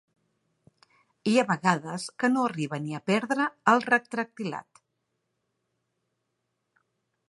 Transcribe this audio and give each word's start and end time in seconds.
Hi 1.31 1.33
ha 1.39 1.43
vegades 1.51 2.07
que 2.23 2.31
no 2.33 2.47
arriba 2.47 2.81
ni 2.87 2.97
a 3.01 3.03
perdre 3.13 3.47
el 3.75 3.87
retractilat. 3.93 4.85